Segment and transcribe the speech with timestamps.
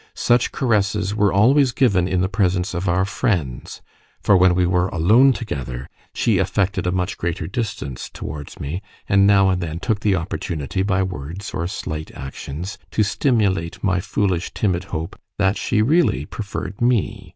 [0.17, 3.83] Such caresses were always given in the presence of our friends;
[4.19, 9.27] for when we were alone together, she affected a much greater distance towards me, and
[9.27, 14.51] now and then took the opportunity, by words or slight actions, to stimulate my foolish
[14.55, 17.29] timid hope that she really preferred me.